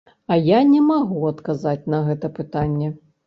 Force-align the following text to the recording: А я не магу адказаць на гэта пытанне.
А 0.35 0.35
я 0.37 0.61
не 0.69 0.79
магу 0.85 1.21
адказаць 1.31 1.83
на 1.95 1.99
гэта 2.09 2.33
пытанне. 2.39 2.89